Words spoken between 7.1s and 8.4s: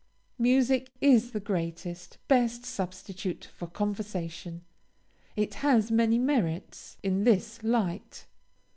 this light.